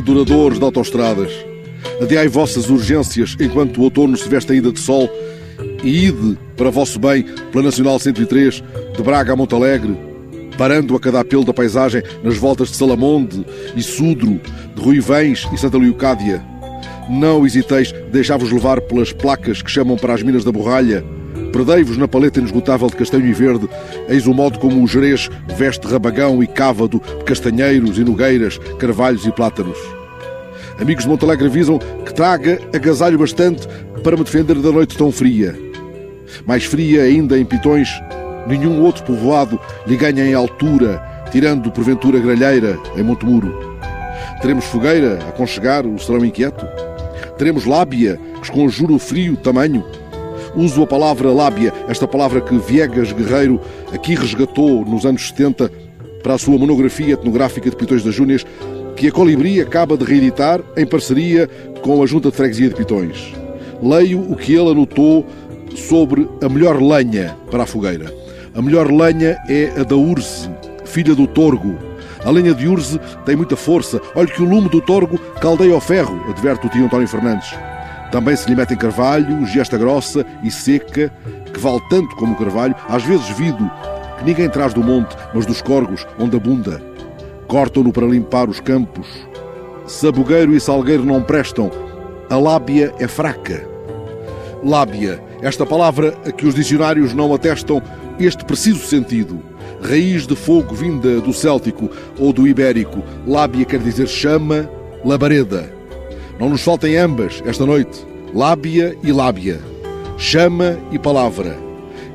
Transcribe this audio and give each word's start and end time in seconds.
adoradores 0.00 0.58
de 0.58 0.64
autoestradas. 0.64 1.30
Adiai 2.00 2.26
vossas 2.26 2.68
urgências 2.68 3.36
enquanto 3.38 3.78
o 3.78 3.82
outono 3.82 4.16
se 4.16 4.28
veste 4.28 4.52
ainda 4.52 4.72
de 4.72 4.80
sol 4.80 5.08
e 5.84 6.06
ide 6.06 6.38
para 6.56 6.70
vosso 6.70 6.98
bem 6.98 7.24
pela 7.52 7.64
Nacional 7.64 7.98
103, 7.98 8.62
de 8.96 9.02
Braga 9.02 9.34
a 9.34 9.36
Montalegre, 9.36 9.96
parando 10.56 10.96
a 10.96 11.00
cada 11.00 11.20
apelo 11.20 11.44
da 11.44 11.52
paisagem 11.52 12.02
nas 12.22 12.36
voltas 12.36 12.70
de 12.70 12.76
Salamonde 12.76 13.44
e 13.76 13.82
Sudro, 13.82 14.40
de 14.74 14.82
Ruivães 14.82 15.46
e 15.52 15.58
Santa 15.58 15.78
Leocádia. 15.78 16.42
Não 17.08 17.44
hesiteis, 17.44 17.92
deixai-vos 18.10 18.50
levar 18.50 18.80
pelas 18.80 19.12
placas 19.12 19.60
que 19.60 19.70
chamam 19.70 19.96
para 19.96 20.14
as 20.14 20.22
minas 20.22 20.44
da 20.44 20.52
borralha. 20.52 21.04
Perdei-vos 21.52 21.96
na 21.96 22.08
paleta 22.08 22.38
inesgotável 22.38 22.88
de 22.88 22.96
castanho 22.96 23.26
e 23.26 23.32
verde, 23.32 23.68
eis 24.08 24.26
o 24.26 24.34
modo 24.34 24.58
como 24.58 24.82
o 24.82 24.86
Jerez 24.86 25.28
veste 25.56 25.86
rabagão 25.86 26.42
e 26.42 26.46
cávado 26.46 27.00
castanheiros 27.24 27.98
e 27.98 28.04
nogueiras, 28.04 28.58
carvalhos 28.78 29.26
e 29.26 29.32
plátanos. 29.32 29.78
Amigos 30.80 31.04
de 31.04 31.10
Montalegre 31.10 31.46
avisam 31.46 31.78
que 31.78 32.14
traga 32.14 32.58
agasalho 32.74 33.18
bastante 33.18 33.68
para 34.02 34.16
me 34.16 34.24
defender 34.24 34.56
da 34.56 34.72
noite 34.72 34.96
tão 34.96 35.12
fria. 35.12 35.54
Mais 36.46 36.64
fria 36.64 37.02
ainda 37.02 37.38
em 37.38 37.44
Pitões, 37.44 37.88
nenhum 38.46 38.80
outro 38.82 39.04
povoado 39.04 39.60
lhe 39.86 39.96
ganha 39.96 40.24
em 40.24 40.32
altura, 40.32 41.02
tirando 41.30 41.70
porventura 41.70 42.18
Gralheira, 42.18 42.78
em 42.96 43.02
Montemuro. 43.02 43.78
Teremos 44.40 44.64
fogueira 44.64 45.18
a 45.22 45.28
aconchegar 45.28 45.86
o 45.86 45.98
serão 45.98 46.24
inquieto? 46.24 46.66
Teremos 47.36 47.66
lábia 47.66 48.18
que 48.36 48.44
esconjura 48.44 48.92
o 48.92 48.98
frio 48.98 49.36
tamanho? 49.36 49.84
Uso 50.54 50.82
a 50.82 50.86
palavra 50.86 51.32
lábia, 51.32 51.72
esta 51.88 52.08
palavra 52.08 52.40
que 52.40 52.56
Viegas 52.58 53.12
Guerreiro 53.12 53.60
aqui 53.92 54.14
resgatou 54.14 54.84
nos 54.84 55.06
anos 55.06 55.28
70 55.28 55.70
para 56.22 56.34
a 56.34 56.38
sua 56.38 56.58
monografia 56.58 57.14
etnográfica 57.14 57.70
de 57.70 57.76
Pitões 57.76 58.02
das 58.02 58.14
Júnias, 58.14 58.44
que 58.96 59.08
a 59.08 59.12
Colibri 59.12 59.60
acaba 59.60 59.96
de 59.96 60.04
reeditar 60.04 60.60
em 60.76 60.84
parceria 60.84 61.48
com 61.82 62.02
a 62.02 62.06
Junta 62.06 62.30
de 62.30 62.36
Freguesia 62.36 62.68
de 62.68 62.74
Pitões. 62.74 63.32
Leio 63.82 64.20
o 64.20 64.36
que 64.36 64.54
ele 64.54 64.72
anotou 64.72 65.24
sobre 65.76 66.28
a 66.42 66.48
melhor 66.48 66.82
lenha 66.82 67.36
para 67.50 67.62
a 67.62 67.66
fogueira. 67.66 68.12
A 68.54 68.60
melhor 68.60 68.90
lenha 68.90 69.38
é 69.48 69.72
a 69.80 69.84
da 69.84 69.96
Urze, 69.96 70.50
filha 70.84 71.14
do 71.14 71.26
Torgo. 71.26 71.78
A 72.24 72.30
lenha 72.30 72.52
de 72.52 72.66
Urze 72.66 73.00
tem 73.24 73.36
muita 73.36 73.56
força. 73.56 74.00
Olhe 74.14 74.30
que 74.30 74.42
o 74.42 74.48
lume 74.48 74.68
do 74.68 74.80
Torgo 74.80 75.18
caldeia 75.40 75.74
o 75.74 75.80
ferro, 75.80 76.20
adverte 76.28 76.66
o 76.66 76.70
tio 76.70 76.84
António 76.84 77.08
Fernandes. 77.08 77.48
Também 78.10 78.34
se 78.34 78.48
lhe 78.48 78.56
metem 78.56 78.76
carvalho, 78.76 79.46
gesta 79.46 79.78
grossa 79.78 80.26
e 80.42 80.50
seca, 80.50 81.12
que 81.52 81.60
vale 81.60 81.80
tanto 81.88 82.14
como 82.16 82.32
o 82.32 82.36
carvalho, 82.36 82.74
às 82.88 83.04
vezes 83.04 83.28
vido, 83.30 83.70
que 84.18 84.24
ninguém 84.24 84.48
traz 84.48 84.74
do 84.74 84.82
monte, 84.82 85.16
mas 85.32 85.46
dos 85.46 85.62
corgos, 85.62 86.06
onde 86.18 86.36
abunda. 86.36 86.82
Cortam-no 87.46 87.92
para 87.92 88.06
limpar 88.06 88.48
os 88.48 88.60
campos. 88.60 89.06
Sabugueiro 89.86 90.54
e 90.54 90.60
salgueiro 90.60 91.04
não 91.04 91.22
prestam. 91.22 91.70
A 92.28 92.36
lábia 92.36 92.92
é 92.98 93.08
fraca. 93.08 93.66
Lábia, 94.62 95.22
esta 95.40 95.64
palavra 95.64 96.14
a 96.26 96.30
que 96.30 96.46
os 96.46 96.54
dicionários 96.54 97.14
não 97.14 97.32
atestam 97.34 97.82
este 98.18 98.44
preciso 98.44 98.86
sentido. 98.86 99.40
Raiz 99.82 100.26
de 100.26 100.36
fogo 100.36 100.74
vinda 100.74 101.20
do 101.20 101.32
céltico 101.32 101.90
ou 102.18 102.32
do 102.32 102.46
ibérico. 102.46 103.02
Lábia 103.26 103.64
quer 103.64 103.80
dizer 103.80 104.06
chama, 104.06 104.68
labareda. 105.04 105.79
Não 106.40 106.48
nos 106.48 106.62
faltem 106.62 106.96
ambas 106.96 107.42
esta 107.44 107.66
noite, 107.66 108.02
lábia 108.34 108.96
e 109.02 109.12
lábia, 109.12 109.60
chama 110.16 110.78
e 110.90 110.98
palavra, 110.98 111.54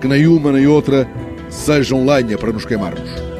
que 0.00 0.08
nem 0.08 0.26
uma 0.26 0.50
nem 0.50 0.66
outra 0.66 1.06
sejam 1.50 2.06
lenha 2.06 2.38
para 2.38 2.50
nos 2.50 2.64
queimarmos. 2.64 3.33